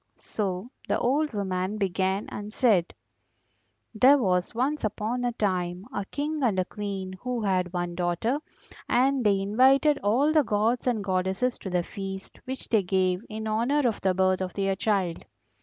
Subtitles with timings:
[0.17, 2.91] So the old woman began and said:
[3.93, 8.39] "There was once upon a time a King and a Queen who had one daughter,
[8.89, 13.47] and they invited all the gods and goddesses to the feast which they gave in
[13.47, 15.23] honour of the birth of their child.